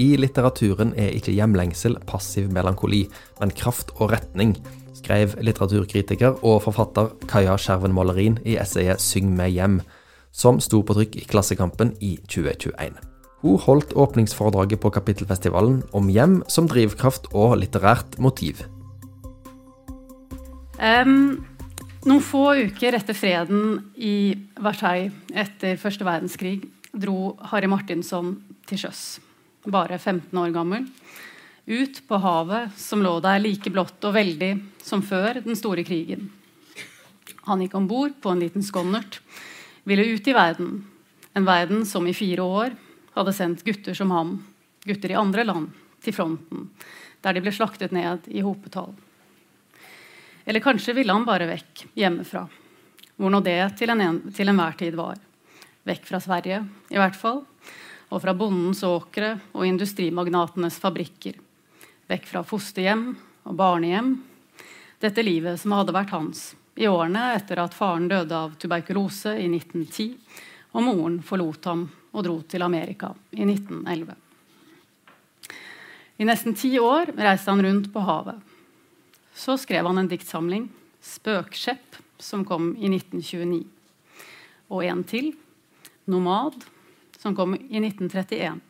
[0.00, 3.04] I litteraturen er ikke hjemlengsel passiv melankoli,
[3.40, 4.56] men kraft og retning,
[4.96, 9.80] skrev litteraturkritiker og forfatter Kaja Skjerven Målerin i essayet Syng med hjem,
[10.32, 12.96] som sto på trykk i Klassekampen i 2021.
[13.42, 18.62] Hun holdt åpningsforedraget på Kapittelfestivalen om hjem som drivkraft og litterært motiv.
[20.78, 21.42] Um,
[22.06, 26.56] noen få uker etter freden i Versailles etter første verdenskrig
[26.92, 28.36] dro Harry Martinsson
[28.68, 29.02] til sjøs,
[29.64, 30.86] bare 15 år gammel,
[31.66, 34.52] ut på havet som lå der like blått og veldig
[34.82, 36.30] som før den store krigen.
[37.46, 39.20] Han gikk om bord på en liten skonnert,
[39.84, 40.82] ville ut i verden,
[41.34, 42.74] en verden som i fire år
[43.14, 44.36] hadde sendt gutter som ham,
[44.84, 45.70] gutter i andre land,
[46.02, 46.66] til fronten,
[47.22, 48.90] der de ble slaktet ned i hopetall.
[50.44, 52.48] Eller kanskje ville han bare vekk hjemmefra,
[53.14, 55.20] hvor nå det til, en, til tid var.
[55.86, 57.44] Vekk fra Sverige, i hvert fall,
[58.12, 61.38] og fra bondens åkre og industrimagnatenes fabrikker.
[62.10, 63.06] Vekk fra fosterhjem
[63.48, 64.12] og barnehjem.
[65.00, 69.48] Dette livet som hadde vært hans i årene etter at faren døde av tuberkulose i
[69.48, 70.12] 1910,
[70.76, 74.14] og moren forlot ham og dro til Amerika i 1911.
[76.20, 78.52] I nesten ti år reiste han rundt på havet
[79.34, 80.68] så skrev han en diktsamling,
[81.02, 83.64] 'Spøkskjepp', som kom i 1929.
[84.70, 85.32] Og en til,
[86.06, 86.62] 'Nomad',
[87.22, 88.60] som kom i 1931.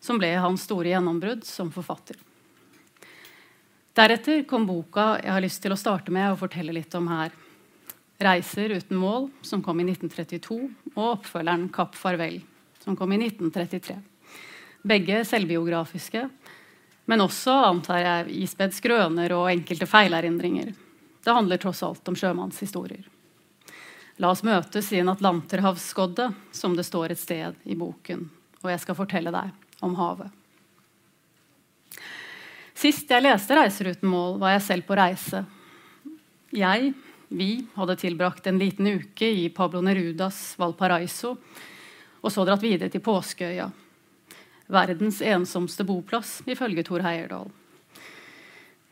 [0.00, 2.16] Som ble hans store gjennombrudd som forfatter.
[3.98, 7.34] Deretter kom boka jeg har lyst til å starte med å fortelle litt om her.
[8.18, 12.42] 'Reiser uten mål', som kom i 1932, og oppfølgeren 'Kapp farvel',
[12.82, 13.98] som kom i 1933.
[14.82, 16.30] Begge selvbiografiske,
[17.06, 20.74] men også antar jeg ispedd skrøner og enkelte feilerindringer.
[21.24, 23.06] Det handler tross alt om sjømannshistorier.
[24.18, 28.26] La oss møtes i en atlanterhavsskodde, som det står et sted i boken.
[28.64, 30.32] Og jeg skal fortelle deg om havet.
[32.78, 35.44] Sist jeg leste 'Reiser uten mål', var jeg selv på reise.
[36.52, 36.94] Jeg,
[37.28, 41.36] vi, hadde tilbrakt en liten uke i Pablo Nerudas Valparaiso
[42.22, 43.70] og så dratt videre til Påskeøya
[44.68, 47.50] verdens ensomste boplass, ifølge Thor Heyerdahl.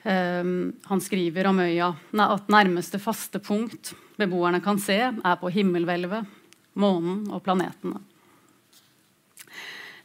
[0.06, 1.89] Um, han skriver om øya
[2.22, 6.28] at nærmeste faste punkt beboerne kan se, er på himmelhvelvet,
[6.78, 7.99] månen og planetene.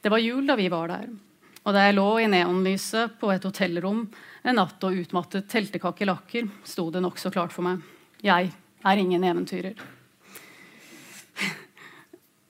[0.01, 1.05] Det var jul da vi var der,
[1.61, 4.07] og da jeg lå i neonlyset på et hotellrom
[4.41, 7.85] en natt og utmattet teltekakerlakker, sto det nokså klart for meg.
[8.25, 8.49] Jeg
[8.81, 9.77] er ingen eventyrer.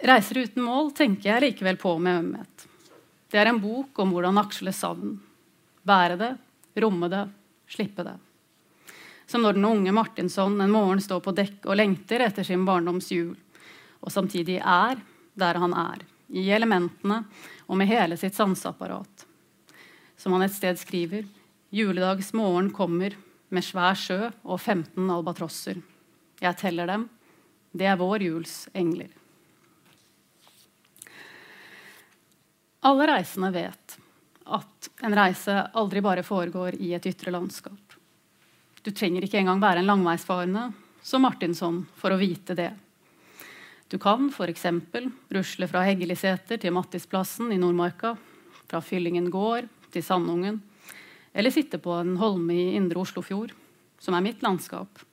[0.07, 2.65] Reiser uten mål tenker jeg likevel på med ømhet.
[3.27, 5.19] Det er en bok om hvordan aksle savn.
[5.83, 6.33] Bære det,
[6.79, 7.25] romme det,
[7.71, 8.17] slippe det.
[9.25, 13.11] Som når den unge Martinsson en morgen står på dekk og lengter etter sin barndoms
[13.13, 13.35] jul,
[14.01, 14.99] og samtidig er
[15.39, 17.23] der han er, i elementene
[17.67, 19.25] og med hele sitt sanseapparat.
[20.19, 21.25] Som han et sted skriver
[21.71, 23.15] juledags morgen kommer
[23.51, 25.79] med svær sjø og 15 albatrosser.
[26.41, 27.07] Jeg teller dem.
[27.71, 29.11] Det er vår juls engler.
[32.83, 34.00] Alle reisende vet
[34.45, 37.97] at en reise aldri bare foregår i et ytre landskap.
[38.81, 40.71] Du trenger ikke engang være en langveisfarende
[41.05, 42.71] som Martinsson for å vite det.
[43.91, 44.65] Du kan f.eks.
[45.29, 48.15] rusle fra Heggeliseter til Mattisplassen i Nordmarka,
[48.71, 50.61] fra Fyllingen gård til Sandungen,
[51.33, 53.51] eller sitte på en holme i indre Oslofjord,
[53.99, 55.03] som er mitt landskap,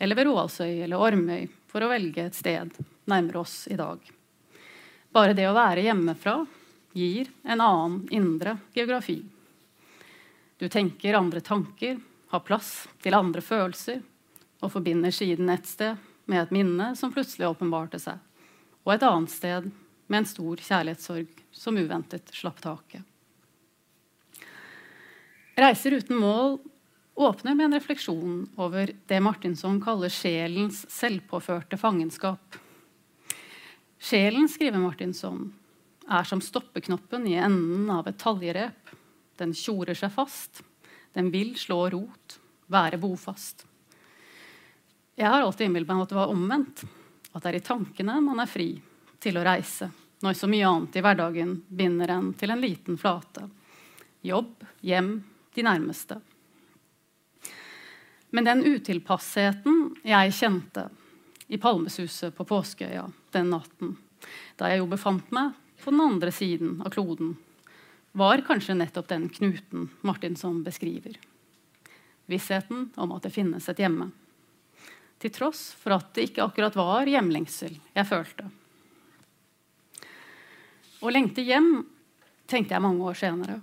[0.00, 2.72] eller ved Roaldsøy eller Ormøy, for å velge et sted
[3.10, 4.00] nærmere oss i dag.
[5.14, 6.40] Bare det å være hjemmefra
[6.94, 9.18] gir en annen indre geografi.
[10.58, 11.98] Du tenker andre tanker,
[12.30, 14.00] har plass til andre følelser
[14.62, 15.98] og forbinder siden et sted
[16.30, 18.20] med et minne som plutselig åpenbarte seg,
[18.86, 19.66] og et annet sted
[20.06, 23.02] med en stor kjærlighetssorg som uventet slapp taket.
[25.58, 26.56] Reiser uten mål
[27.14, 32.58] åpner med en refleksjon over det Martinsson kaller sjelens selvpåførte fangenskap.
[34.02, 35.52] Sjelen, skriver Martinsson,
[36.10, 38.92] er som stoppeknoppen i enden av et taljerep.
[39.38, 40.62] Den tjorer seg fast.
[41.14, 43.64] Den vil slå rot, være bofast.
[45.14, 46.84] Jeg har alltid innbilt meg at det var omvendt.
[47.34, 48.68] At det er i tankene man er fri
[49.22, 49.88] til å reise,
[50.22, 53.46] når så mye annet i hverdagen binder en til en liten flate.
[54.24, 55.16] Jobb, hjem,
[55.54, 56.20] de nærmeste.
[58.34, 60.88] Men den utilpassheten jeg kjente
[61.46, 63.04] i palmesuset på påskeøya
[63.34, 63.94] den natten,
[64.58, 67.34] da jeg jo befant meg på den andre siden av kloden,
[68.12, 71.16] var kanskje nettopp den knuten Martinsson beskriver.
[72.30, 74.10] Vissheten om at det finnes et hjemme.
[75.18, 78.46] Til tross for at det ikke akkurat var hjemlengsel jeg følte.
[81.04, 81.82] Å lengte hjem
[82.46, 83.58] tenkte jeg mange år senere,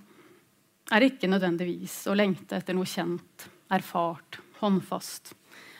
[0.92, 5.32] er ikke nødvendigvis å lengte etter noe kjent, erfart, håndfast,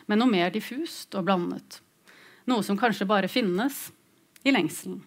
[0.08, 1.82] men noe mer diffust og blandet.
[2.48, 3.90] Noe som kanskje bare finnes
[4.48, 5.02] i lengselen.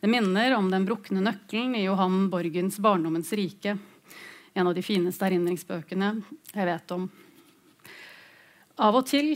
[0.00, 3.78] Det minner om den brukne nøkkelen i Johan Borgens 'Barndommens rike',
[4.54, 6.10] en av de fineste erindringsbøkene
[6.54, 7.08] jeg vet om.
[8.78, 9.32] Av og til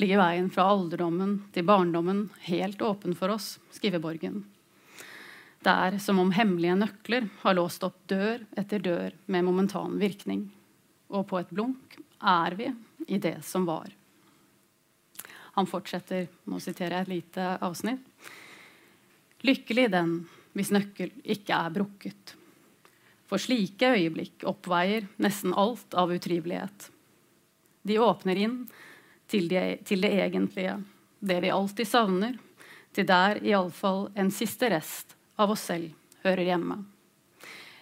[0.00, 4.46] ligger veien fra alderdommen til barndommen helt åpen for oss, skriver Borgen.
[5.60, 10.48] Det er som om hemmelige nøkler har låst opp dør etter dør med momentan virkning.
[11.12, 12.72] Og på et blunk er vi
[13.06, 13.92] i det som var.
[15.60, 18.00] Han fortsetter, nå siterer jeg et lite avsnitt.
[19.44, 20.16] Lykkelig den
[20.56, 22.34] hvis nøkkel ikke er brukket.
[23.26, 26.90] For slike øyeblikk oppveier nesten alt av utrivelighet.
[27.86, 28.58] De åpner inn
[29.30, 30.78] til det, til det egentlige,
[31.20, 32.38] det vi alltid savner,
[32.94, 35.90] til der iallfall en siste rest av oss selv
[36.24, 36.78] hører hjemme.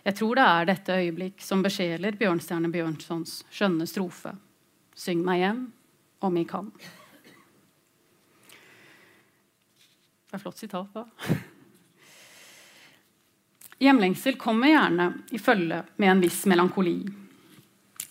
[0.05, 4.35] Jeg tror det er dette øyeblikk som besjeler Bjørnstjerne Bjørnsons skjønne strofe.
[4.97, 5.63] Syng meg hjem
[6.25, 6.69] om I kan.
[10.35, 11.05] Det er flott sitat, da.
[13.79, 16.97] Hjemlengsel kommer gjerne i følge med en viss melankoli.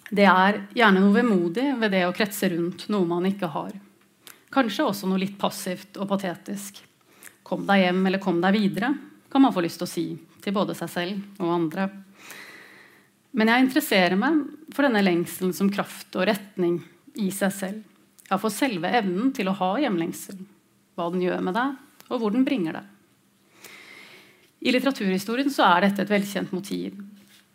[0.07, 3.75] Det er gjerne noe vemodig ved det å kretse rundt noe man ikke har.
[4.55, 6.79] Kanskje også noe litt passivt og patetisk.
[7.43, 8.95] Kom deg hjem eller kom deg videre,
[9.27, 10.07] kan man få lyst til å si
[10.47, 11.91] til både seg selv og andre.
[13.35, 16.79] Men jeg interesserer meg for denne lengselen som kraft og retning
[17.19, 17.83] i seg selv.
[18.31, 20.39] Ja, for selve evnen til å ha hjemlengsel.
[20.95, 22.89] Hva den gjør med deg, og hvor den bringer deg.
[24.63, 26.95] I litteraturhistorien så er dette et velkjent motiv.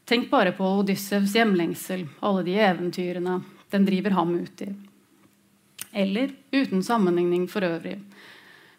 [0.08, 3.38] Tenk bare på Odyssevs hjemlengsel, alle de eventyrene
[3.72, 4.68] den driver ham ut i.
[5.92, 7.96] Eller, uten sammenligning for øvrig,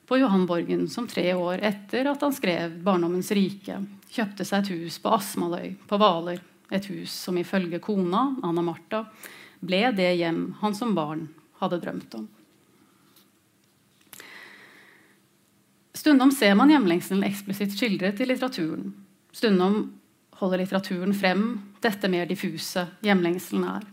[0.09, 3.77] på Johan Borgen, som tre år etter at han skrev 'Barndommens rike',
[4.09, 6.41] kjøpte seg et hus på Asmaløy på Hvaler.
[6.71, 9.05] Et hus som ifølge kona, Anna Martha,
[9.61, 11.27] ble det hjem han som barn
[11.61, 12.27] hadde drømt om.
[15.93, 18.91] Stundom ser man hjemlengselen eksplisitt skildret i litteraturen.
[19.31, 19.81] Stundom
[20.39, 21.45] holder litteraturen frem
[21.83, 23.85] dette mer diffuse hjemlengselen er.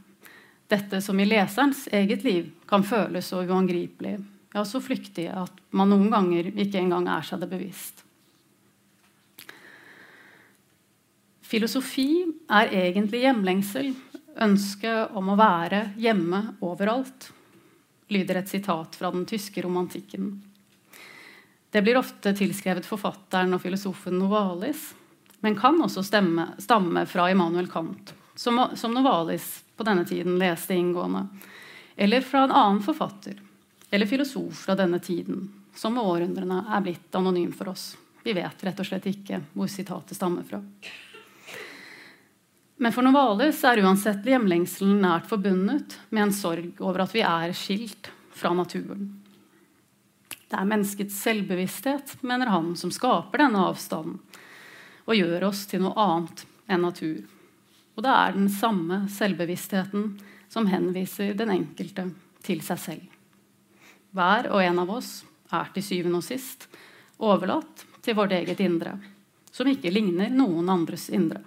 [0.68, 4.16] Dette som i leserens eget liv kan føles så uangripelig,
[4.54, 8.02] ja, så flyktig at man noen ganger ikke engang er seg det bevisst.
[11.46, 13.92] Filosofi er egentlig hjemlengsel,
[14.42, 17.30] ønsket om å være hjemme overalt,
[18.10, 20.34] lyder et sitat fra den tyske romantikken.
[21.70, 24.92] Det blir ofte tilskrevet forfatteren og filosofen Novalis,
[25.44, 30.74] men kan også stemme, stamme fra Immanuel Kant, som, som, Novalis på denne tiden leste
[30.74, 31.26] inngående,
[31.96, 33.42] eller fra en annen forfatter
[33.90, 37.94] eller filosof fra denne tiden, som med århundrene er blitt anonym for oss.
[38.24, 40.58] Vi vet rett og slett ikke hvor sitatet stammer fra.
[42.76, 47.54] Men for Novalis er uansett hjemlengselen nært forbundet med en sorg over at vi er
[47.56, 49.06] skilt fra naturen.
[50.46, 54.20] Det er menneskets selvbevissthet, mener han, som skaper denne avstanden
[55.06, 57.18] og gjør oss til noe annet enn natur.
[57.96, 60.08] Og det er den samme selvbevisstheten
[60.52, 62.08] som henviser den enkelte
[62.46, 63.04] til seg selv.
[64.16, 65.10] Hver og en av oss
[65.54, 66.66] er til syvende og sist
[67.22, 68.96] overlatt til vårt eget indre,
[69.50, 71.42] som ikke ligner noen andres indre.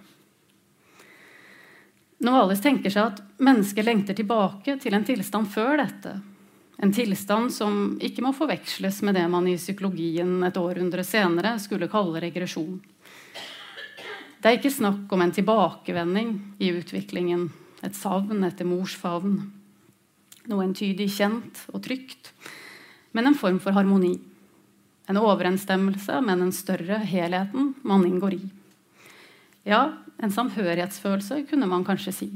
[2.20, 6.18] Novalis tenker seg at mennesket lengter tilbake til en tilstand før dette,
[6.80, 11.90] en tilstand som ikke må forveksles med det man i psykologien et århundre senere skulle
[11.92, 12.78] kalle regresjon.
[14.40, 17.50] Det er ikke snakk om en tilbakevending i utviklingen,
[17.84, 19.42] et savn etter mors favn.
[20.48, 22.32] Noe entydig kjent og trygt,
[23.12, 24.14] men en form for harmoni.
[25.10, 28.40] En overensstemmelse med den større helheten man inngår i.
[29.68, 29.82] Ja,
[30.16, 32.30] en samhørighetsfølelse, kunne man kanskje si.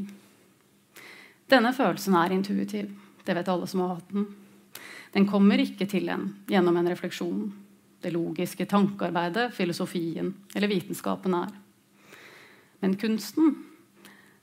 [1.48, 2.92] Denne følelsen er intuitiv.
[3.24, 4.26] Det vet alle som har hatt den.
[5.14, 7.44] Den kommer ikke til en gjennom en refleksjon.
[8.02, 11.52] Det logiske tankearbeidet, filosofien eller vitenskapen er.
[12.82, 13.54] Men kunsten,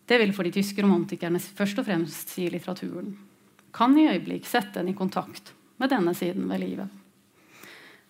[0.10, 3.14] det vil for de tyske romantikerne først og fremst si litteraturen,
[3.72, 6.88] kan i øyeblikk sette en i kontakt med denne siden ved livet.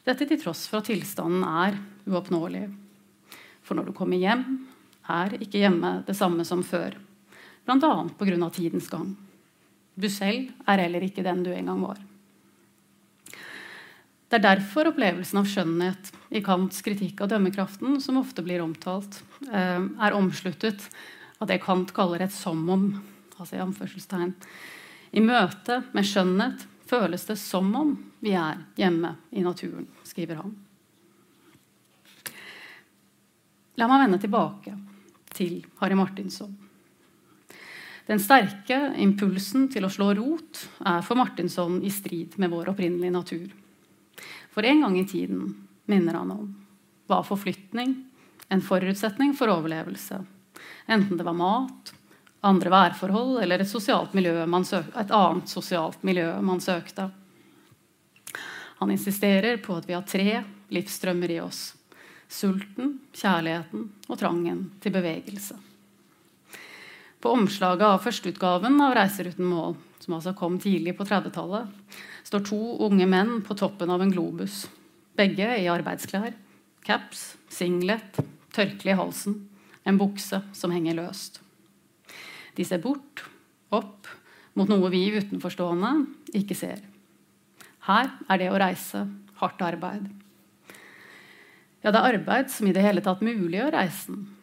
[0.08, 1.78] Dette til tross for at tilstanden er
[2.10, 2.64] uoppnåelig.
[3.62, 4.46] For når du kommer hjem,
[5.12, 6.96] er ikke hjemme det samme som før.
[7.66, 7.92] Bl.a.
[8.18, 8.50] pga.
[8.50, 9.14] tidens gang.
[9.96, 12.00] Du selv er heller ikke den du en gang var.
[14.32, 19.20] Det er derfor opplevelsen av skjønnhet i Kants kritikk av dømmekraften, som ofte blir omtalt,
[19.52, 20.88] eh, er omsluttet
[21.42, 23.02] av det Kant kaller et 'som om'.
[23.38, 24.34] altså i anførselstegn.
[25.14, 30.56] I møte med skjønnhet føles det som om vi er hjemme i naturen, skriver han.
[33.78, 34.78] La meg vende tilbake
[35.34, 36.71] til Harry Martinsson.
[38.12, 43.14] Den sterke impulsen til å slå rot er for Martinsson i strid med vår opprinnelige
[43.16, 43.54] natur.
[44.52, 45.54] For en gang i tiden,
[45.88, 46.50] minner han om,
[47.08, 47.94] var forflytning
[48.52, 50.20] en forutsetning for overlevelse.
[50.92, 51.94] Enten det var mat,
[52.44, 57.08] andre værforhold eller et, et annet sosialt miljø man søkte.
[58.84, 61.70] Han insisterer på at vi har tre livsstrømmer i oss.
[62.28, 65.71] Sulten, kjærligheten og trangen til bevegelse.
[67.22, 71.68] På omslaget av førsteutgaven av 'Reiser uten mål', som altså kom tidlig på 30-tallet,
[72.24, 74.68] står to unge menn på toppen av en globus.
[75.16, 76.34] Begge i arbeidsklær.
[76.82, 78.18] Caps, singlet,
[78.52, 79.38] tørkle i halsen,
[79.86, 81.42] en bukse som henger løst.
[82.56, 83.24] De ser bort,
[83.70, 84.08] opp,
[84.56, 86.82] mot noe vi utenforstående ikke ser.
[87.86, 90.10] Her er det å reise hardt arbeid.
[91.84, 94.41] Ja, det er arbeid som i det hele tatt muliggjør reisen.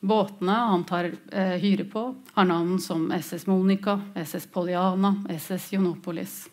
[0.00, 6.48] Båtene han tar eh, hyre på, har navn som SS Monica, SS Poliana, SS Jonopolis.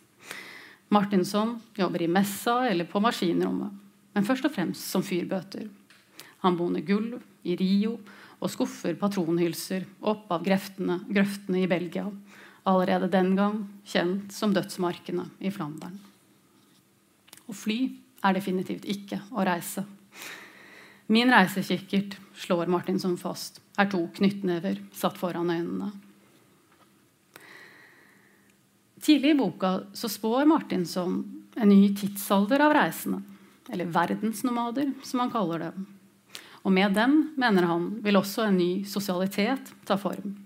[0.87, 3.71] Martinsson jobber i messa eller på maskinrommet,
[4.13, 5.67] men først og fremst som fyrbøter.
[6.43, 7.97] Han boner gulv i Rio
[8.37, 12.05] og skuffer patronhylser opp av grøftene, grøftene i Belgia,
[12.67, 15.97] allerede den gang kjent som dødsmarkene i Flandern.
[17.47, 17.79] Å fly
[18.27, 19.85] er definitivt ikke å reise.
[21.07, 25.91] Min reisekikkert, slår Martinsson fast, er to knyttnever satt foran øynene.
[29.01, 31.19] Tidlig i boka så spår Martinsson
[31.55, 33.21] en ny tidsalder av reisende.
[33.69, 35.71] Eller verdensnomader, som han kaller det.
[36.63, 40.37] Og med dem, mener han, vil også en ny sosialitet ta form.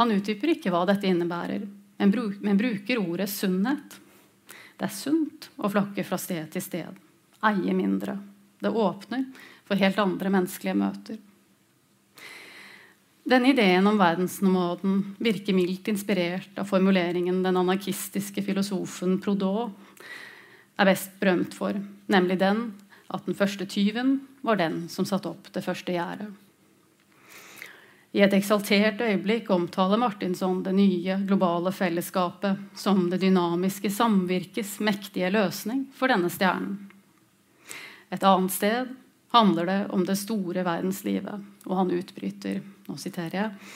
[0.00, 1.66] Han utdyper ikke hva dette innebærer,
[2.00, 4.00] men bruker ordet sunnhet.
[4.78, 7.00] Det er sunt å flakke fra sted til sted,
[7.44, 8.16] eie mindre,
[8.60, 9.26] det åpner
[9.70, 11.18] for helt andre menneskelige møter.
[13.30, 19.76] Denne ideen om verdensnomaden virker mildt inspirert av formuleringen den anarkistiske filosofen Proudhon
[20.80, 21.76] er best berømt for,
[22.10, 22.64] nemlig den
[23.10, 26.30] at den første tyven var den som satte opp det første gjerdet.
[28.10, 35.30] I et eksaltert øyeblikk omtaler Martinsson det nye globale fellesskapet som det dynamiske samvirkes mektige
[35.30, 36.88] løsning for denne stjernen.
[38.10, 38.90] Et annet sted
[39.30, 43.72] handler det om det store verdenslivet, og han utbryter, nå siterer jeg,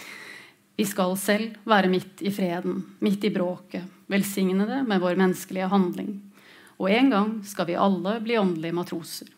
[0.76, 6.16] vi skal selv være midt i freden, midt i bråket, velsignede med vår menneskelige handling.
[6.82, 9.30] Og en gang skal vi alle bli åndelige matroser.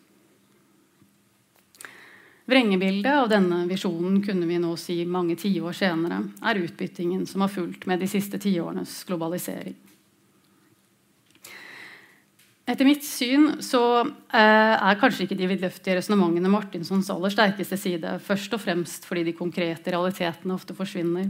[2.47, 7.51] Vrengebildet av denne visjonen kunne vi nå si mange tiår senere er utbyttingen som har
[7.53, 9.75] fulgt med de siste tiårenes globalisering.
[12.67, 18.17] Etter mitt syn så eh, er kanskje ikke de vidløftige resonnementene Martinssons aller sterkeste side,
[18.19, 21.29] først og fremst fordi de konkrete realitetene ofte forsvinner.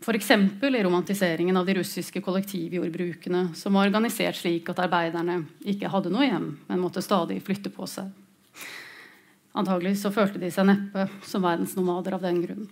[0.00, 0.30] F.eks.
[0.30, 6.24] i romantiseringen av de russiske kollektivjordbrukene, som var organisert slik at arbeiderne ikke hadde noe
[6.24, 8.08] hjem, men måtte stadig flytte på seg.
[9.58, 12.68] Antagelig så følte de seg neppe som verdensnomader av den grunn.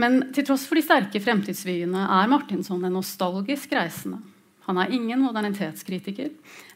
[0.00, 4.24] Men til tross for de sterke fremtidsvyene er Martinsson en nostalgisk reisende.
[4.64, 6.30] Han er ingen modernitetskritiker,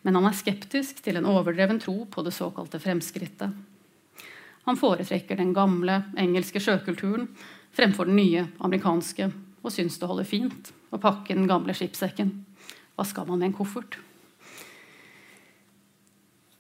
[0.05, 3.55] men han er skeptisk til en overdreven tro på det såkalte fremskrittet.
[4.69, 7.31] Han foretrekker den gamle engelske sjøkulturen
[7.73, 9.31] fremfor den nye amerikanske,
[9.65, 12.35] og syns det holder fint å pakke den gamle skipssekken.
[12.93, 13.97] Hva skal man med en koffert?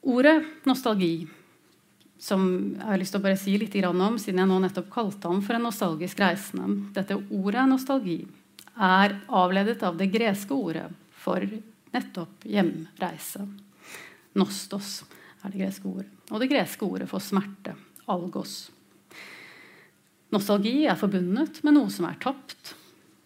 [0.08, 1.26] Ordet nostalgi,
[2.18, 2.46] som
[2.78, 5.42] jeg har lyst til å bare si litt om, siden jeg nå nettopp kalte ham
[5.44, 8.22] for en nostalgisk reisende Dette ordet nostalgi
[8.78, 11.44] er avledet av det greske ordet for
[11.94, 13.46] nettopp hjemreise.
[14.38, 15.02] Nostos
[15.42, 16.10] er det greske ordet.
[16.30, 17.74] Og det greske ordet for smerte.
[18.08, 18.70] Algos.
[20.32, 22.74] Nostalgi er forbundet med noe som er tapt,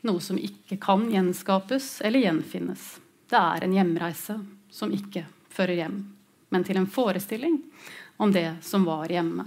[0.07, 2.85] noe som ikke kan gjenskapes eller gjenfinnes.
[3.31, 4.39] Det er en hjemreise
[4.71, 5.99] som ikke fører hjem,
[6.51, 7.61] men til en forestilling
[8.23, 9.47] om det som var hjemme.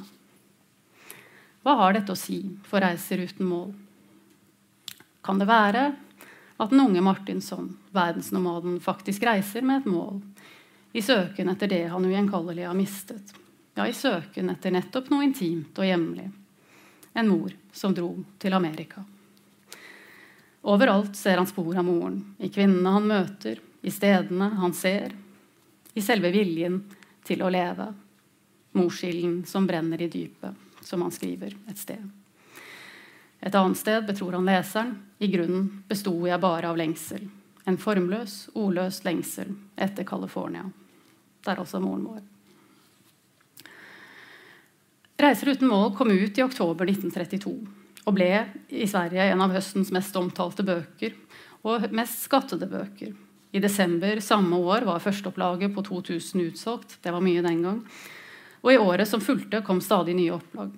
[1.66, 3.72] Hva har dette å si for reiser uten mål?
[5.25, 5.88] Kan det være
[6.62, 10.22] at den unge Martinsson, verdensnomaden, faktisk reiser med et mål,
[10.96, 13.34] i søken etter det han ugjenkallelig har mistet.
[13.75, 16.30] Ja, i søken etter nettopp noe intimt og hjemlig.
[17.16, 19.04] En mor som dro til Amerika.
[20.66, 22.22] Overalt ser han spor av moren.
[22.40, 25.12] I kvinnene han møter, i stedene han ser.
[25.94, 26.80] I selve viljen
[27.28, 27.92] til å leve.
[28.80, 32.02] Morsilden som brenner i dypet, som han skriver et sted.
[33.46, 37.28] Et annet sted betror han leseren i grunnen besto jeg bare av lengsel.
[37.66, 40.66] En formløs, ordløs lengsel etter California.
[41.46, 42.24] Der også moren vår.
[45.16, 47.68] 'Reiser uten mål' kom ut i oktober 1932
[48.06, 48.30] og ble
[48.70, 51.16] i Sverige en av høstens mest omtalte bøker
[51.66, 53.14] og mest skattede bøker.
[53.56, 56.98] I desember samme år var førsteopplaget på 2000 utsolgt.
[57.02, 57.80] Det var mye den gang.
[58.62, 60.74] Og i året som fulgte, kom stadig nye opplag.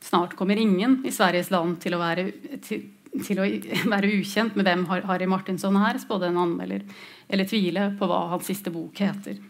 [0.00, 2.30] Snart kommer ingen i Sveriges land til å være,
[2.64, 2.86] til,
[3.18, 3.46] til å
[3.94, 6.84] være ukjent med hvem Harry Martinsson er, spådde en anmelder,
[7.28, 9.40] eller tvile på hva hans siste bok heter.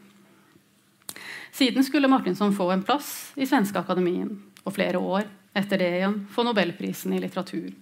[1.50, 4.30] Siden skulle Martinsson få en plass i Svenske Akademien,
[4.64, 5.26] og flere år
[5.56, 7.72] etter det igjen få Nobelprisen i litteratur,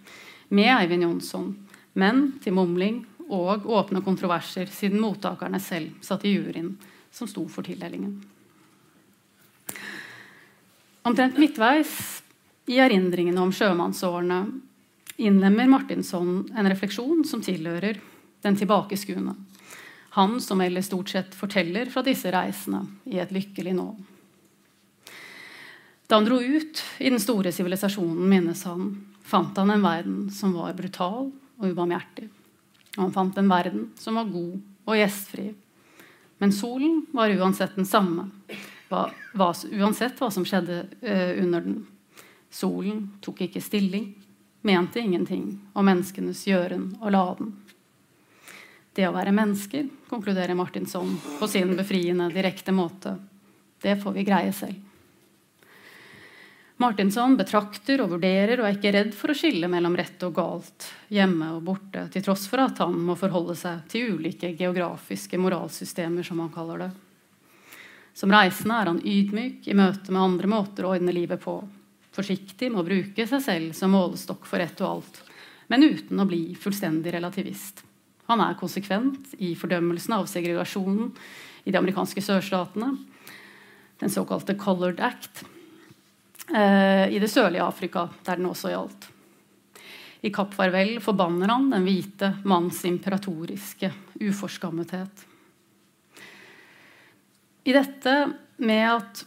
[0.49, 1.51] med Eivind Jonsson,
[1.99, 6.73] men til mumling og åpne kontroverser, siden mottakerne selv satt i juryen
[7.13, 8.17] som sto for tildelingen.
[11.09, 11.93] Omtrent midtveis
[12.69, 14.41] i erindringene om sjømannsårene
[15.19, 17.99] innlemmer Martinsson en refleksjon som tilhører
[18.47, 19.35] den tilbakeskuende.
[20.15, 23.89] Han som ellers stort sett forteller fra disse reisene i et lykkelig nå.
[26.09, 28.93] Da han dro ut i den store sivilisasjonen, minnes han,
[29.27, 32.31] fant han en verden som var brutal og ubarmhjertig.
[32.97, 34.55] Og han fant en verden som var god
[34.89, 35.51] og gjestfri.
[36.39, 38.31] Men solen var uansett den samme,
[38.89, 41.83] hva, hva, uansett hva som skjedde uh, under den.
[42.49, 44.15] Solen tok ikke stilling,
[44.67, 47.55] mente ingenting om menneskenes gjøren og laden.
[48.95, 53.15] Det å være mennesker, konkluderer Martinsson på sin befriende, direkte måte,
[53.83, 54.85] det får vi greie selv.
[56.79, 60.87] Martinsson betrakter og vurderer og er ikke redd for å skille mellom rett og galt,
[61.11, 66.23] hjemme og borte, til tross for at han må forholde seg til ulike geografiske moralsystemer,
[66.23, 66.91] som han kaller det.
[68.15, 71.57] Som reisende er han ydmyk i møte med andre måter å ordne livet på,
[72.19, 75.21] forsiktig med å bruke seg selv som målestokk for ett og alt,
[75.73, 77.85] men uten å bli fullstendig relativist.
[78.29, 81.15] Han er konsekvent i fordømmelsen av segregasjonen
[81.65, 82.97] i de amerikanske sørstatene,
[83.99, 85.47] den såkalte Colored Act,
[86.55, 89.09] Eh, i det sørlige Afrika, der den også gjaldt.
[90.25, 93.91] I Kapp Farvel forbanner han den hvite manns imperatoriske
[94.25, 95.27] uforskammethet.
[97.69, 98.15] I dette
[98.65, 99.23] med at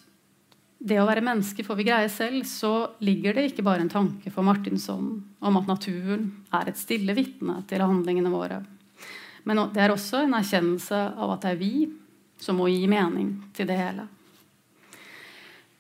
[0.82, 2.74] det å være menneske får vi greie selv, så
[3.06, 7.60] ligger det ikke bare en tanke for Martinsson om at naturen er et stille vitne
[7.70, 8.64] til handlingene våre.
[9.46, 11.76] Men det er også en erkjennelse av at det er vi
[12.42, 14.08] som må gi mening til det hele.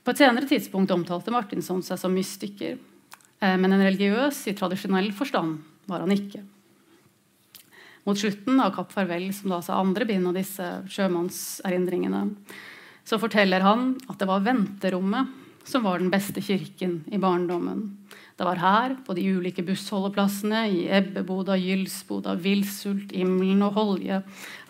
[0.01, 2.77] På et senere tidspunkt omtalte Martinsson seg som mystiker,
[3.41, 5.59] eh, men en religiøs i tradisjonell forstand
[5.89, 6.43] var han ikke.
[8.05, 12.23] Mot slutten av Kapp Farvel, som da sa andre bind av disse sjømannserindringene,
[13.03, 17.97] så forteller han at det var venterommet som var den beste kirken i barndommen.
[18.37, 24.21] Det var her, på de ulike bussholdeplassene i Ebbeboda, Gylsboda, Vilsult, Imlen og Holje,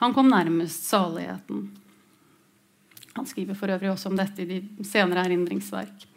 [0.01, 1.69] han kom nærmest saligheten.
[3.15, 6.07] Han skriver for øvrig også om dette i de senere erindringsverk.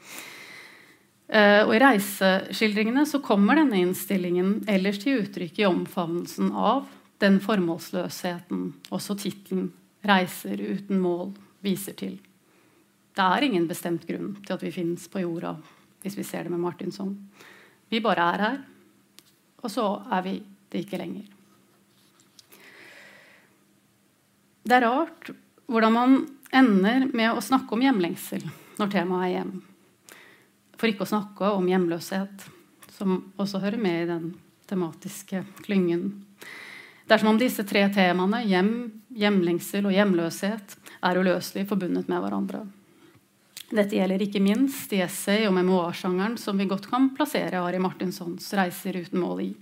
[1.24, 6.84] Uh, og I reiseskildringene så kommer denne innstillingen ellers til uttrykk i omfavnelsen av
[7.22, 9.72] den formålsløsheten også tittelen
[10.04, 11.32] 'Reiser uten mål'
[11.64, 12.18] viser til.
[13.14, 15.54] Det er ingen bestemt grunn til at vi finnes på jorda,
[16.02, 17.14] hvis vi ser det med Martinsson.
[17.88, 18.58] Vi bare er her,
[19.62, 20.34] og så er vi
[20.72, 21.28] det ikke lenger.
[24.64, 25.30] Det er rart
[25.68, 26.18] hvordan man
[26.54, 28.44] ender med å snakke om hjemlengsel
[28.78, 29.54] når temaet er hjem.
[30.74, 32.46] For ikke å snakke om hjemløshet,
[32.96, 34.26] som også hører med i den
[34.68, 36.24] tematiske klyngen.
[37.04, 38.72] Det er som om disse tre temaene, hjem,
[39.14, 42.64] hjemlengsel og hjemløshet, er uløselig forbundet med hverandre.
[43.74, 48.52] Dette gjelder ikke minst i essay- og memoarsjangeren som vi godt kan plassere Ari Martinssons
[48.52, 49.54] 'Reiser uten mål' i.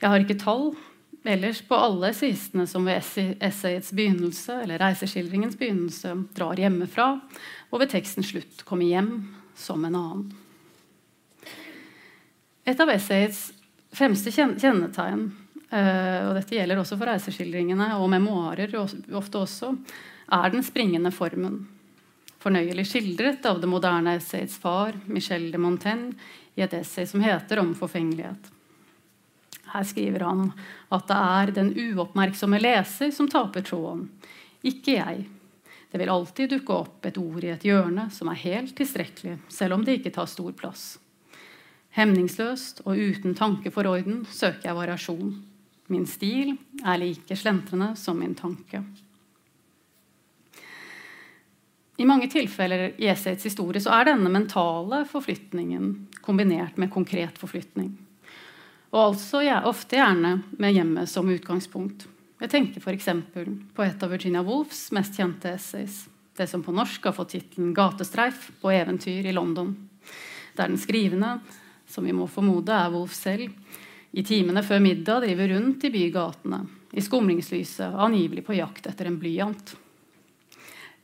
[0.00, 0.76] Jeg har ikke tall
[1.24, 3.02] ellers på alle essayistene som ved
[3.40, 7.20] essayets begynnelse eller reiseskildringens begynnelse drar hjemmefra,
[7.70, 10.32] og ved tekstens slutt kommer hjem som en annen.
[12.66, 13.52] Et av essayets
[13.96, 15.30] fremste kjennetegn,
[15.68, 19.74] og dette gjelder også for reiseskildringene og memoarer, ofte også,
[20.32, 21.58] er den springende formen.
[22.38, 26.14] Fornøyelig skildret av det moderne essayets far, Michel de Montaigne,
[26.54, 28.50] i et essay som heter 'Om forfengelighet'.
[29.72, 30.52] Her skriver han
[30.90, 34.08] at det er den uoppmerksomme leser som taper tråden,
[34.64, 35.26] ikke jeg.
[35.90, 39.74] Det vil alltid dukke opp et ord i et hjørne som er helt tilstrekkelig, selv
[39.74, 40.98] om det ikke tar stor plass.
[41.96, 45.32] Hemningsløst og uten tanke for orden søker jeg variasjon.
[45.88, 48.82] Min stil er like slentrende som min tanke.
[51.98, 55.88] I mange tilfeller i essayets historie så er denne mentale forflytningen
[56.22, 57.90] kombinert med konkret forflytning.
[58.92, 62.06] Og altså ja, ofte gjerne med hjemmet som utgangspunkt.
[62.38, 63.08] Jeg tenker f.eks.
[63.74, 66.04] på et av Virginia Woolfs mest kjente essays,
[66.38, 69.74] det som på norsk har fått tittelen 'Gatestreif på eventyr i London',
[70.54, 71.40] der den skrivende,
[71.88, 73.50] som vi må formode er Woolf selv,
[74.12, 79.18] i timene før middag driver rundt i bygatene, i skumringslyset, angivelig på jakt etter en
[79.20, 79.74] blyant.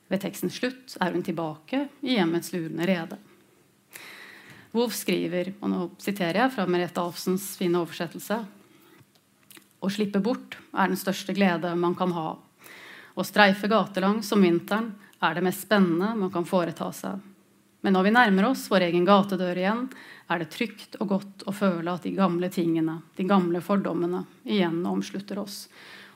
[0.09, 3.19] Ved tekstens slutt er hun tilbake i hjemmets lurende rede.
[4.75, 8.40] Wolf skriver, og nå siterer jeg fra Merete Alfsens fine oversettelse
[9.85, 12.33] Å slippe bort er den største glede man kan ha.
[13.14, 14.90] Å streife gatelangs om vinteren
[15.23, 17.21] er det mest spennende man kan foreta seg.
[17.85, 19.85] Men når vi nærmer oss vår egen gatedør igjen,
[20.31, 24.81] er det trygt og godt å føle at de gamle tingene, de gamle fordommene, igjen
[24.89, 25.65] omslutter oss.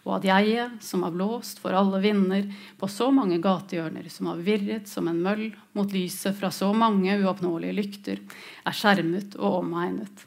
[0.06, 2.46] Og at jeget, som har blåst for alle vinder
[2.80, 7.18] på så mange gatehjørner, som har virret som en møll mot lyset fra så mange
[7.20, 8.22] uoppnåelige lykter,
[8.64, 10.24] er skjermet og omegnet.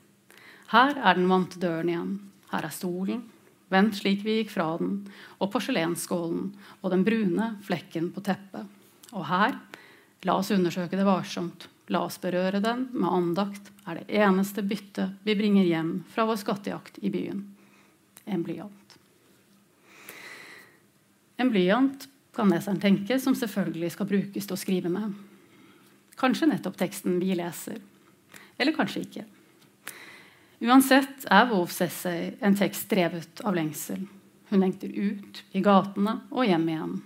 [0.72, 2.14] Her er den vante døren igjen.
[2.52, 3.24] Her er stolen,
[3.72, 5.02] vendt slik vi gikk fra den,
[5.40, 8.68] og porselensskålen og den brune flekken på teppet.
[9.16, 9.58] Og her
[10.28, 11.66] La oss undersøke det varsomt.
[11.92, 16.40] La oss berøre den med andakt, er det eneste byttet vi bringer hjem fra vår
[16.40, 17.44] skattejakt i byen.
[18.26, 18.96] En blyant.
[21.42, 25.18] En blyant kan leseren tenke som selvfølgelig skal brukes til å skrive med.
[26.22, 27.82] Kanskje nettopp teksten vi leser.
[28.62, 29.26] Eller kanskje ikke.
[30.62, 34.06] Uansett er Wolfs essay en tekst drevet av lengsel.
[34.52, 36.98] Hun lengter ut i gatene og hjem igjen.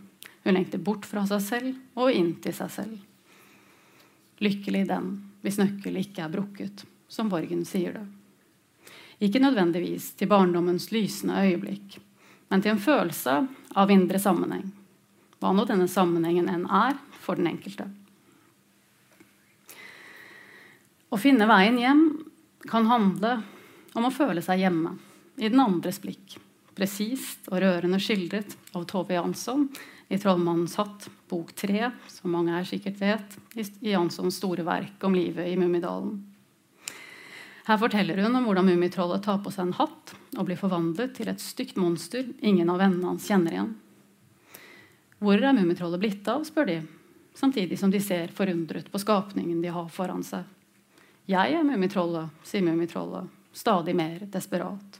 [0.43, 3.04] Hun lengter bort fra seg selv og inn til seg selv.
[4.43, 5.11] Lykkelig den
[5.45, 8.05] hvis nøkkel ikke er brukket, som Borgen sier det.
[9.23, 11.99] Ikke nødvendigvis til barndommens lysende øyeblikk,
[12.49, 13.35] men til en følelse
[13.77, 14.65] av indre sammenheng.
[15.39, 17.87] Hva nå denne sammenhengen enn er for den enkelte.
[21.13, 22.05] Å finne veien hjem
[22.67, 23.37] kan handle
[23.95, 24.97] om å føle seg hjemme
[25.37, 26.35] i den andres blikk.
[26.75, 29.69] Presist og rørende skildret av Tove Jansson
[30.09, 35.15] i 'Trollmannens hatt', bok tre, som mange her sikkert vet, i Janssons store verk om
[35.17, 36.19] livet i Mummidalen.
[37.65, 41.31] Her forteller hun om hvordan Mummitrollet tar på seg en hatt og blir forvandlet til
[41.31, 43.71] et stygt monster ingen av vennene hans kjenner igjen.
[45.17, 46.75] Hvor er Mummitrollet blitt av, spør de,
[47.33, 50.43] samtidig som de ser forundret på skapningen de har foran seg.
[51.25, 54.99] Jeg er Mummitrollet, sier Mummitrollet, stadig mer desperat,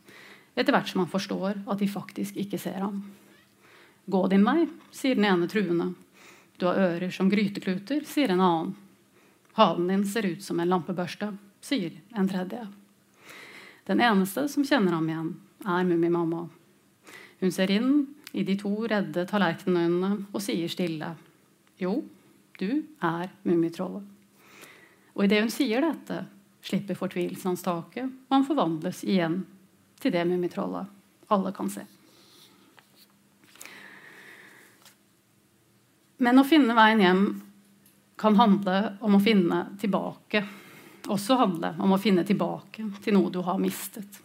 [0.56, 3.04] etter hvert som han forstår at de faktisk ikke ser ham.
[4.10, 5.92] Gå din vei, sier den ene truende.
[6.58, 8.76] Du har ører som grytekluter, sier en annen.
[9.56, 11.32] Halen din ser ut som en lampebørste,
[11.64, 12.66] sier en tredje.
[13.88, 15.32] Den eneste som kjenner ham igjen,
[15.66, 16.46] er Mummimamma.
[17.40, 17.92] Hun ser inn
[18.36, 21.14] i de to redde tallerkenøynene og sier stille
[21.80, 22.02] Jo,
[22.60, 24.04] du er Mummitrollet.
[25.16, 26.26] Og idet hun sier dette,
[26.66, 29.44] slipper fortvilelsen hans taket, og han forvandles igjen
[30.02, 30.92] til det Mummitrollet
[31.28, 31.86] alle kan se.
[36.18, 37.26] Men å finne veien hjem
[38.16, 40.44] kan handle om å finne tilbake.
[41.12, 44.22] Også handle om å finne tilbake til noe du har mistet.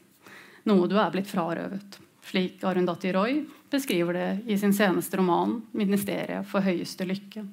[0.71, 1.99] Noe du er blitt frarøvet.
[2.31, 7.47] Slik Arundhati Roy beskriver det i sin seneste roman 'Ministeriet for høyeste lykke'.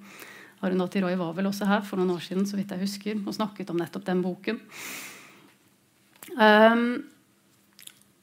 [0.59, 3.33] Arundhati Roy var vel også her for noen år siden så vidt jeg husker, og
[3.33, 4.59] snakket om nettopp den boken.
[6.37, 7.03] Um,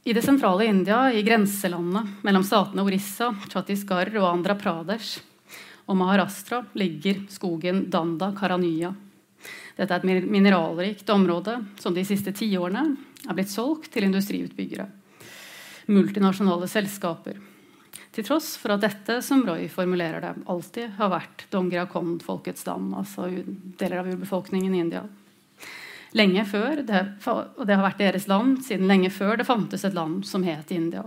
[0.04, 5.22] I det sentrale India, i grenselandet mellom statene Orissa, Chhattisgarh og Andhra Pradesh,
[5.86, 8.94] og Maharashtra ligger skogen Danda Karanya.
[9.76, 12.84] Dette er et mineralrikt område som de siste tiårene
[13.28, 14.86] er blitt solgt til industriutbyggere.
[15.92, 17.40] Multinasjonale selskaper.
[18.14, 22.94] Til tross for at dette, som Roy formulerer det, alltid har vært Dongra Kond-folkets land,
[22.94, 23.26] altså
[23.80, 25.02] deler av urbefolkningen i India.
[26.14, 29.96] Lenge før, det, og det har vært deres land siden lenge før det fantes et
[29.98, 31.02] land som het India.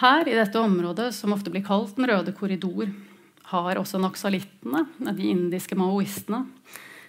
[0.00, 2.88] Her i dette området, som ofte blir kalt Den røde korridor,
[3.50, 6.44] har også naksalittene, de indiske maoistene,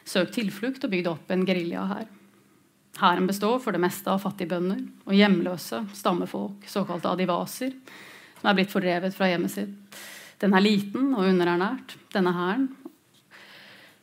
[0.04, 2.10] søkt tilflukt og bygd opp en gerilja her.
[3.00, 7.72] Hæren består for det meste av fattigbønder og hjemløse stammefolk, såkalte adivaser,
[8.42, 10.02] som er blitt fordrevet fra hjemmet sitt.
[10.42, 12.70] Den er liten og underernært, denne hæren.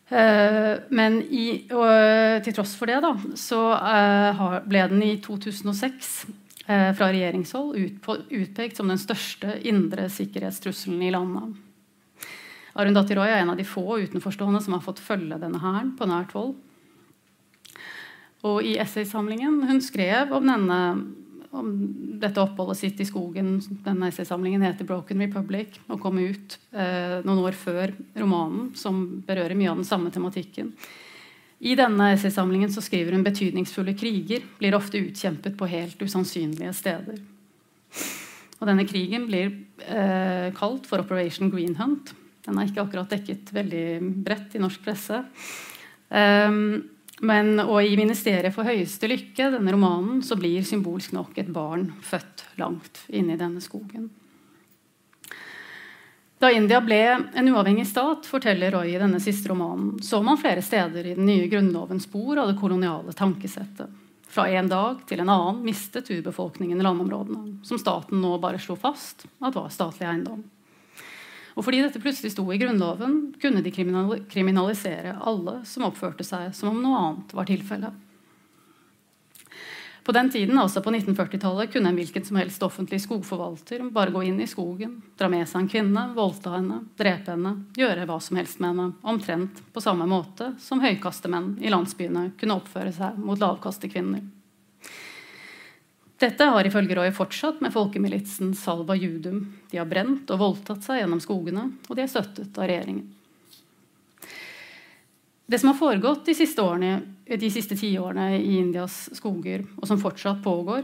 [0.08, 6.14] Eh, men i, og, til tross for det da, så eh, ble den i 2006
[6.30, 7.78] Eh, fra regjeringshold
[8.28, 11.56] utpekt som den største indre sikkerhetstrusselen i landet.
[12.78, 16.06] Arundhati Roy er en av de få utenforstående som har fått følge denne hæren på
[16.06, 16.52] nært hold.
[18.46, 20.78] Og i essaysamlingen hun skrev om, denne,
[21.50, 21.72] om
[22.22, 27.42] dette oppholdet sitt i skogen Denne essaysamlingen heter 'Broken Republic' og kom ut eh, noen
[27.42, 30.70] år før romanen, som berører mye av den samme tematikken.
[31.58, 37.18] I denne essaysamlingen så skriver hun betydningsfulle kriger blir ofte utkjempet på helt usannsynlige steder.
[38.58, 39.50] Og denne krigen blir
[39.86, 42.14] eh, kalt for Operation Green Hunt,
[42.48, 45.18] Den er ikke akkurat dekket veldig bredt i norsk presse.
[46.08, 46.88] Um,
[47.20, 51.90] men, og i 'Ministeriet for høyeste lykke', denne romanen, så blir symbolsk nok et barn
[52.00, 54.08] født langt inne i denne skogen.
[56.38, 57.00] Da India ble
[57.34, 61.26] en uavhengig stat, forteller Roy i denne siste romanen, så man flere steder i den
[61.26, 63.90] nye grunnloven spor av det koloniale tankesettet.
[64.28, 69.26] Fra en dag til en annen mistet urbefolkningen landområdene, som staten nå bare slo fast
[69.40, 70.44] at var statlig eiendom.
[71.58, 76.70] Og fordi dette plutselig sto i Grunnloven, kunne de kriminalisere alle som oppførte seg som
[76.70, 77.96] om noe annet var tilfellet.
[80.08, 84.22] På den tiden, altså på 1940-tallet, kunne en hvilken som helst offentlig skogforvalter bare gå
[84.24, 88.38] inn i skogen, dra med seg en kvinne, voldta henne, drepe henne, gjøre hva som
[88.40, 93.36] helst med henne, omtrent på samme måte som høykastemenn i landsbyene kunne oppføre seg mot
[93.44, 94.24] lavkastekvinner.
[96.24, 99.44] Dette har ifølge Roy fortsatt med folkemilitsen Salva Judum.
[99.68, 103.10] De har brent og voldtatt seg gjennom skogene, og de er støttet av regjeringen.
[105.50, 110.00] Det som har foregått de siste, årene, de siste tiårene i Indias skoger, og som
[110.00, 110.82] fortsatt pågår,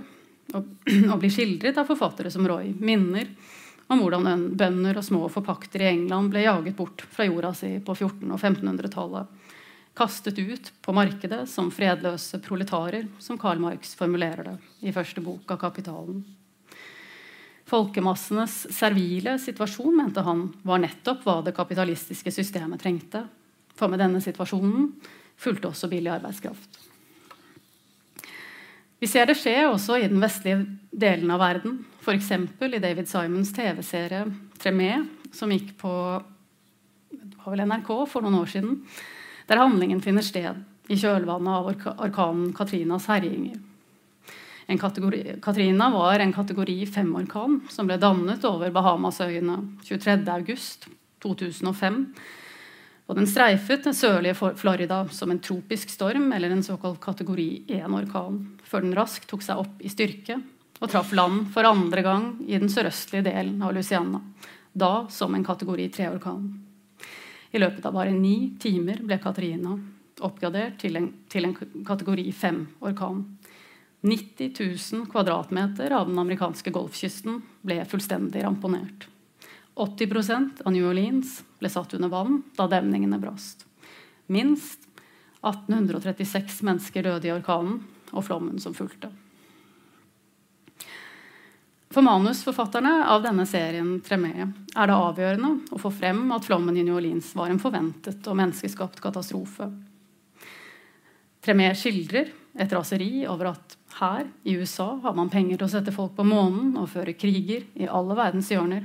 [0.57, 0.71] og,
[1.13, 3.29] og blir skildret av forfattere som Roy, minner
[3.93, 7.93] om hvordan bønder og små forpakter i England ble jaget bort fra jorda si på
[7.93, 9.53] 1400- og 1500-tallet.
[9.95, 14.57] Kastet ut på markedet som fredløse proletarer, som Karl Marx formulerer det
[14.89, 16.25] i første bok av Kapitalen.
[17.69, 23.27] Folkemassenes servile situasjon, mente han, var nettopp hva det kapitalistiske systemet trengte
[23.75, 24.93] for med denne situasjonen
[25.41, 26.81] fulgte også billig arbeidskraft.
[29.03, 30.63] Vi ser det skje også i den vestlige
[30.95, 31.73] delen av verden.
[32.01, 32.31] F.eks.
[32.33, 34.25] i David Simons TV-serie
[34.57, 35.91] 'Tremé', som gikk på
[37.45, 38.81] NRK for noen år siden.
[39.49, 40.55] Der handlingen finner sted
[40.89, 41.67] i kjølvannet av
[42.01, 43.59] orkanen Katrinas herjinger.
[45.45, 52.17] Katrina var en kategori 5-orkan som ble dannet over Bahamasøyene 23.8.2005
[53.05, 58.39] og den streifet den sørlige Florida som en tropisk storm eller en såkalt kategori 1-orkan,
[58.65, 60.39] før den raskt tok seg opp i styrke
[60.81, 64.21] og traff land for andre gang i den sørøstlige delen av Luciana,
[64.73, 66.49] da som en kategori 3-orkan.
[67.55, 69.77] I løpet av bare ni timer ble Katrina
[70.25, 71.55] oppgradert til en, til en
[71.87, 73.23] kategori 5-orkan.
[74.05, 79.07] 90 000 kvadratmeter av den amerikanske golfkysten ble fullstendig ramponert.
[79.75, 83.67] 80% av New Orleans ble satt under vann da demningene brast.
[84.27, 84.87] Minst
[85.45, 87.83] 1836 mennesker døde i orkanen
[88.15, 89.11] og flommen som fulgte.
[91.95, 96.83] For manusforfatterne av denne serien Tremé er det avgjørende å få frem at flommen i
[96.83, 99.69] New Orleans var en forventet og menneskeskapt katastrofe.
[101.45, 105.95] Tremé skildrer et raseri over at her i USA har man penger til å sette
[105.95, 108.83] folk på månen og føre kriger i alle verdens hjørner.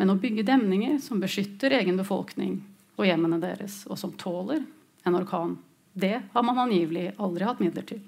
[0.00, 2.54] Men å bygge demninger som beskytter egen befolkning
[2.96, 4.62] og hjemmene deres, og som tåler
[5.04, 5.58] en orkan,
[5.92, 7.98] det har man angivelig aldri hatt midler til.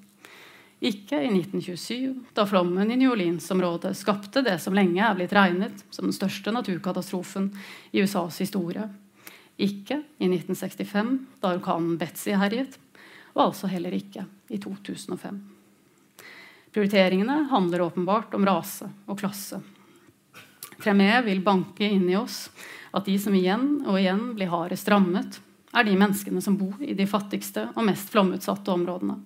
[0.81, 5.85] Ikke i 1927, da flommen i New Orleans-området skapte det som lenge er blitt regnet
[5.93, 7.51] som den største naturkatastrofen
[7.93, 8.89] i USAs historie.
[9.61, 11.13] Ikke i 1965,
[11.45, 12.81] da orkanen Betzy herjet,
[13.37, 15.45] og altså heller ikke i 2005.
[16.73, 19.61] Prioriteringene handler åpenbart om rase og klasse
[20.83, 22.49] Tremé vil banke inn i oss
[22.93, 25.39] at de som igjen og igjen blir hardest rammet,
[25.73, 29.17] er de menneskene som bor i de fattigste og mest flomutsatte områdene.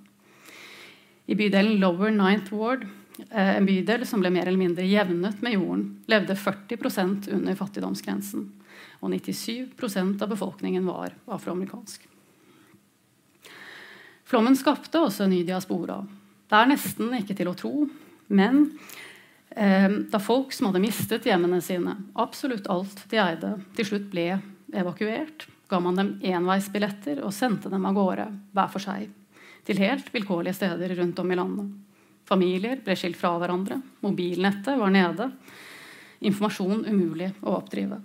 [1.27, 2.85] I bydelen Lower Ninth Ward,
[3.31, 8.47] eh, en bydel som ble mer eller mindre jevnet med jorden, levde 40% under fattigdomsgrensen.
[9.01, 12.07] Og 97% av befolkningen var afroamerikansk.
[14.27, 16.01] Flommen skapte også en ny diaspora.
[16.47, 17.89] Det er nesten ikke til å tro,
[18.29, 18.71] men
[19.51, 24.27] da folk som hadde mistet hjemmene sine, absolutt alt de eide, til slutt ble
[24.77, 29.07] evakuert, ga man dem enveisbilletter og sendte dem av gårde hver for seg
[29.67, 31.71] til helt vilkårlige steder rundt om i landet.
[32.27, 35.31] Familier ble skilt fra hverandre, mobilnettet var nede,
[36.27, 37.99] informasjon umulig å oppdrive.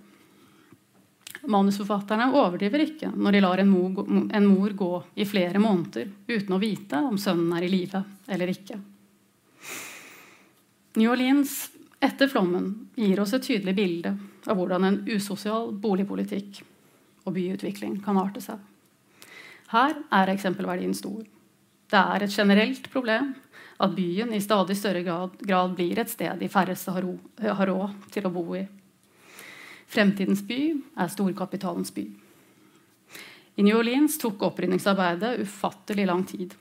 [1.50, 6.54] Manusforfatterne overdriver ikke når de lar en mor, en mor gå i flere måneder uten
[6.54, 8.78] å vite om sønnen er i live eller ikke.
[10.94, 14.10] New Orleans etter flommen gir oss et tydelig bilde
[14.44, 16.58] av hvordan en usosial boligpolitikk
[17.24, 18.58] og byutvikling kan arte seg.
[19.72, 21.22] Her er eksempelverdien stor.
[21.88, 23.32] Det er et generelt problem
[23.82, 25.38] at byen i stadig større grad,
[25.76, 28.66] blir et sted de færreste har råd til å bo i.
[29.92, 32.04] Fremtidens by er storkapitalens by.
[33.56, 36.54] I New Orleans tok opprydningsarbeidet ufattelig lang tid.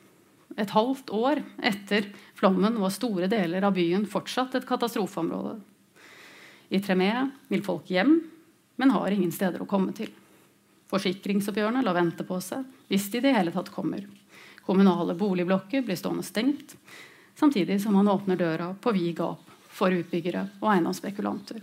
[0.59, 5.59] Et halvt år etter flommen var store deler av byen fortsatt et katastrofeområde.
[6.71, 7.11] I Tremé
[7.51, 8.17] vil folk hjem,
[8.79, 10.11] men har ingen steder å komme til.
[10.91, 14.03] Forsikringsoppgjørene lar vente på seg, hvis de i det hele tatt kommer.
[14.65, 16.75] Kommunale boligblokker blir stående stengt,
[17.35, 21.61] samtidig som man åpner døra på vid gap for utbyggere og eiendomsspekulanter.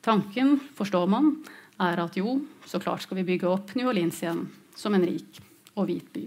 [0.00, 1.34] Tanken, forstår man,
[1.80, 4.46] er at jo, så klart skal vi bygge opp New Orleans igjen
[4.76, 5.40] som en rik
[5.74, 6.24] og hvit by.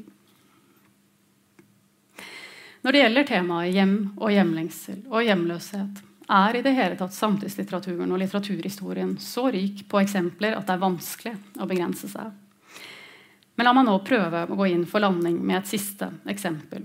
[2.84, 6.02] Når det gjelder temaet hjem og hjemlengsel og hjemløshet,
[6.34, 10.82] er i det hele tatt samtidslitteraturen og litteraturhistorien så rik på eksempler at det er
[10.82, 12.34] vanskelig å begrense seg.
[13.56, 16.84] Men la meg nå prøve å gå inn for landing med et siste eksempel.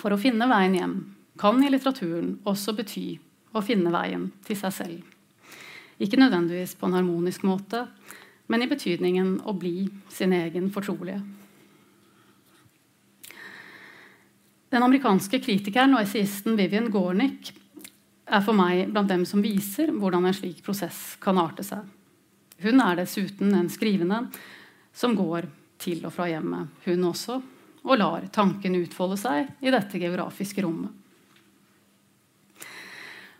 [0.00, 0.96] For å finne veien hjem
[1.38, 3.06] kan i litteraturen også bety
[3.54, 5.02] å finne veien til seg selv.
[6.00, 7.84] Ikke nødvendigvis på en harmonisk måte,
[8.50, 11.20] men i betydningen å bli sin egen fortrolige.
[14.70, 17.50] Den amerikanske kritikeren og essayisten Vivian Gornick
[18.30, 21.82] er for meg blant dem som viser hvordan en slik prosess kan arte seg.
[22.62, 24.20] Hun er dessuten en skrivende
[24.94, 25.48] som går
[25.80, 27.40] til og fra hjemmet, hun også,
[27.82, 30.92] og lar tanken utfolde seg i dette geografiske rommet.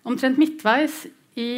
[0.08, 1.04] Omtrent midtveis
[1.38, 1.50] i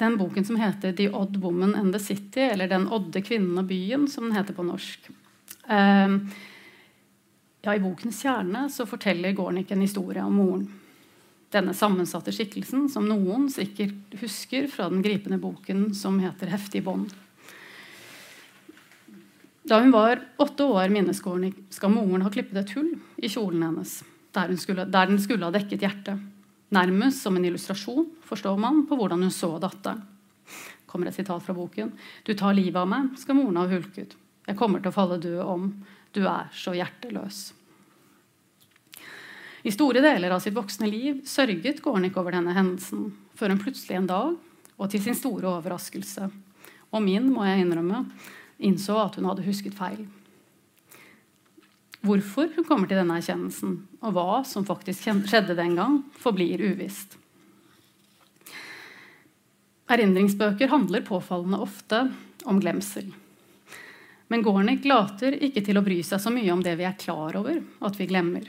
[0.00, 3.68] den boken som heter 'The Odd Woman and the City', eller 'Den odde kvinnen og
[3.68, 5.10] byen', som den heter på norsk.
[5.68, 6.18] Eh,
[7.60, 10.68] ja, I bokens kjerne så forteller Gornick en historie om moren
[11.50, 17.10] denne sammensatte skikkelsen, som noen sikkert husker fra den gripende boken som heter 'Heftig bånd'.
[19.66, 23.62] Da hun var åtte år, minnes Gornik, skal moren ha klippet et hull i kjolen
[23.62, 26.18] hennes, der, skulle, der den skulle ha dekket hjertet.
[26.70, 30.02] Nærmest som en illustrasjon, forstår man, på hvordan hun så datteren.
[30.86, 31.92] kommer et sitat fra boken.
[32.24, 34.16] Du tar livet av meg, skal moren ha hulket.
[34.46, 35.84] Jeg kommer til å falle død om.
[36.14, 37.50] Du er så hjerteløs.
[39.62, 43.98] I store deler av sitt voksne liv sørget Gornick over denne hendelsen, før hun plutselig
[43.98, 44.38] en dag,
[44.80, 46.30] og til sin store overraskelse,
[46.90, 48.06] og min, må jeg innrømme,
[48.58, 50.06] innså at hun hadde husket feil.
[52.00, 57.18] Hvorfor hun kommer til denne erkjennelsen, og hva som faktisk skjedde den gang, forblir uvisst.
[59.90, 62.06] Erindringsbøker handler påfallende ofte
[62.48, 63.10] om glemsel.
[64.30, 67.34] Men Gornick later ikke til å bry seg så mye om det vi er klar
[67.40, 68.46] over at vi glemmer.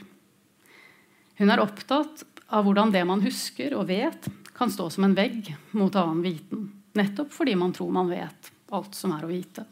[1.42, 2.22] Hun er opptatt
[2.54, 6.68] av hvordan det man husker og vet, kan stå som en vegg mot annen viten.
[6.94, 9.66] Nettopp fordi man tror man vet alt som er å vite.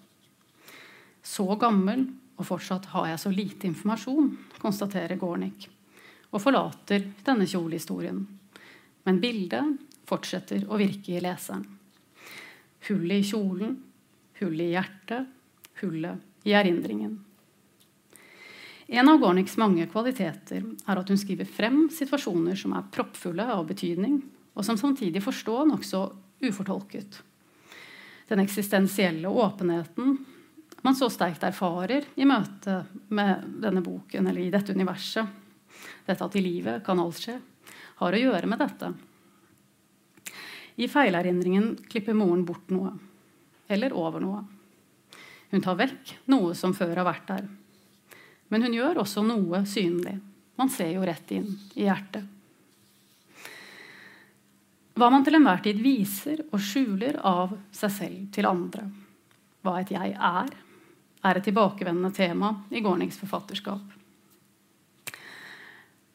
[1.22, 2.08] Så gammel,
[2.39, 5.67] og fortsatt har jeg så lite informasjon, konstaterer Gornick,
[6.34, 8.24] og forlater denne kjolehistorien.
[9.06, 9.78] Men bildet
[10.10, 11.67] fortsetter å virke i leseren.
[12.88, 13.76] Hullet i kjolen,
[14.39, 15.36] hullet i hjertet,
[15.82, 17.18] hullet i erindringen.
[18.89, 23.68] En av Gorniks mange kvaliteter er at hun skriver frem situasjoner som er proppfulle av
[23.70, 24.22] betydning,
[24.58, 26.02] og som samtidig forstår nokså
[26.42, 27.20] ufortolket.
[28.30, 30.18] Den eksistensielle åpenheten
[30.82, 32.82] man så sterkt erfarer i møte
[33.13, 35.28] med denne boken eller i dette universet,
[36.08, 37.36] dette at i livet kan alt skje,
[38.00, 38.94] har å gjøre med dette.
[40.80, 42.94] I feilerindringen klipper moren bort noe,
[43.68, 44.46] eller over noe.
[45.50, 47.48] Hun tar vekk noe som før har vært der.
[48.50, 50.18] Men hun gjør også noe synlig.
[50.60, 52.26] Man ser jo rett inn i hjertet.
[55.00, 58.84] Hva man til enhver tid viser og skjuler av seg selv til andre,
[59.64, 60.50] hva et jeg er,
[61.24, 63.96] er et tilbakevendende tema i Gorniks forfatterskap.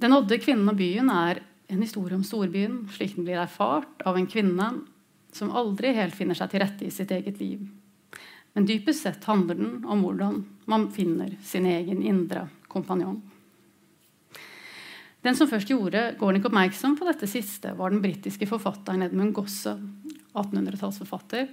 [0.04, 1.40] Den odde kvinnen og byen er
[1.72, 4.68] en historie om storbyen, slik den blir erfart av en kvinne
[5.32, 7.64] som aldri helt finner seg til rette i sitt eget liv.
[8.54, 13.18] Men dypest sett handler den om hvordan man finner sin egen indre kompanjong.
[15.24, 19.72] Den som først gjorde Gornick oppmerksom på dette siste, var den britiske forfatteren Edmund Gosse,
[20.36, 21.48] 1800-tallsforfatter.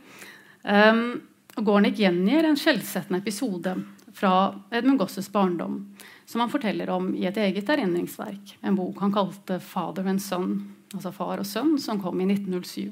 [0.61, 1.21] Um,
[1.55, 3.77] Gornick gjengir en skjellsettende episode
[4.13, 4.33] fra
[4.71, 9.59] Edmund Gosses barndom, som han forteller om i et eget erindringsverk, en bok han kalte
[9.59, 12.91] 'Father and Son', altså far og sønn, som kom i 1907.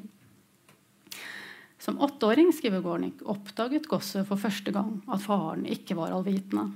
[1.80, 6.68] Som åtteåring skriver Gornik, oppdaget Gosse for første gang at faren ikke var allvitende.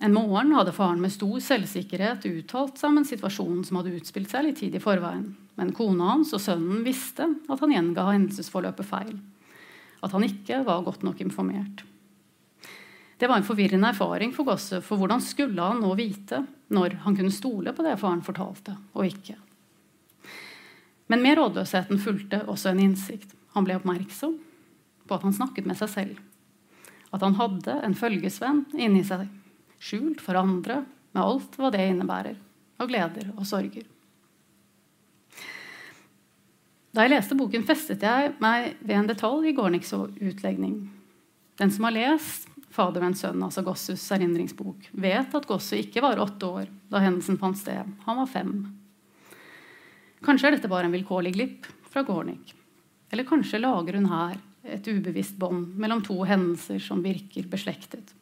[0.00, 4.32] En morgen hadde faren med stor selvsikkerhet uttalt seg om en situasjon som hadde utspilt
[4.32, 5.26] seg litt tid i forveien.
[5.60, 9.12] Men kona hans og sønnen visste at han gjenga hendelsesforløpet feil.
[10.00, 11.84] At han ikke var godt nok informert.
[13.20, 16.40] Det var en forvirrende erfaring for Gosse, for hvordan skulle han nå vite
[16.72, 19.36] når han kunne stole på det faren fortalte, og ikke?
[21.10, 23.34] Men med rådløsheten fulgte også en innsikt.
[23.56, 24.36] Han ble oppmerksom
[25.10, 26.20] på at han snakket med seg selv.
[27.10, 29.26] At han hadde en følgesvenn inni seg,
[29.82, 32.36] skjult for andre, med alt hva det innebærer
[32.78, 33.88] av gleder og sorger.
[36.94, 40.78] Da jeg leste boken, festet jeg meg ved en detalj i Gorniks utlegning.
[41.58, 46.02] Den som har lest 'Fader og en sønn', altså Gossus erindringsbok, vet at Gossu ikke
[46.02, 47.82] var åtte år da hendelsen fant sted.
[48.06, 48.79] Han var fem.
[50.24, 52.54] Kanskje er dette bare en vilkårlig glipp fra Gornik.
[53.10, 54.36] Eller kanskje lager hun her
[54.68, 58.12] et ubevisst bånd mellom to hendelser som virker beslektet.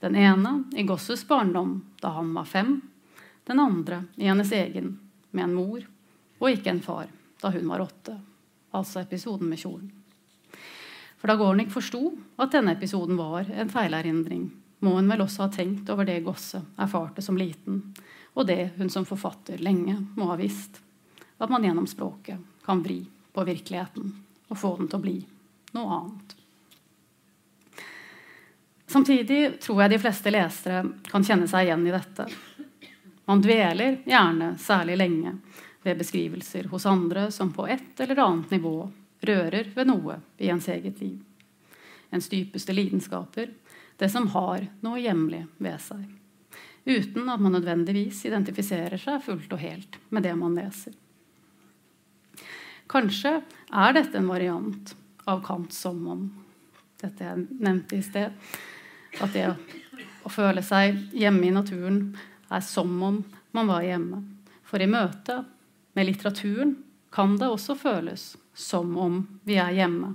[0.00, 2.78] Den ene i Gosses barndom, da han var fem.
[3.44, 4.96] Den andre i hennes egen,
[5.30, 5.84] med en mor
[6.40, 7.08] og ikke en far,
[7.40, 8.16] da hun var åtte.
[8.74, 9.92] Altså episoden med kjolen.
[11.20, 14.48] For da Gornik forsto at denne episoden var en feilerindring,
[14.84, 17.80] må hun vel også ha tenkt over det Gosse erfarte som liten,
[18.34, 20.82] og det hun som forfatter lenge må ha visst.
[21.44, 24.14] At man gjennom språket kan vri på virkeligheten
[24.48, 25.18] og få den til å bli
[25.76, 26.30] noe annet.
[28.88, 30.80] Samtidig tror jeg de fleste lesere
[31.10, 32.24] kan kjenne seg igjen i dette.
[33.28, 35.34] Man dveler gjerne særlig lenge
[35.84, 38.74] ved beskrivelser hos andre som på et eller annet nivå
[39.20, 41.20] rører ved noe i ens eget liv.
[42.08, 43.52] Ens dypeste lidenskaper,
[44.00, 46.08] det som har noe hjemlig ved seg.
[46.88, 50.96] Uten at man nødvendigvis identifiserer seg fullt og helt med det man leser.
[52.90, 53.38] Kanskje
[53.72, 54.94] er dette en variant
[55.30, 56.24] av Kant som om
[57.00, 58.32] dette jeg nevnte i sted.
[59.22, 59.48] At det
[60.24, 62.14] å føle seg hjemme i naturen
[62.52, 63.20] er som om
[63.54, 64.22] man var hjemme.
[64.64, 65.42] For i møte
[65.94, 66.76] med litteraturen
[67.14, 70.14] kan det også føles som om vi er hjemme.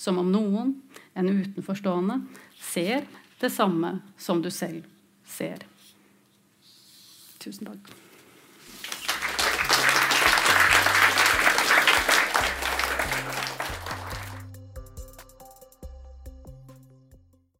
[0.00, 0.76] Som om noen,
[1.14, 2.20] en utenforstående,
[2.56, 3.04] ser
[3.40, 4.86] det samme som du selv
[5.28, 5.66] ser.
[7.40, 7.92] Tusen takk.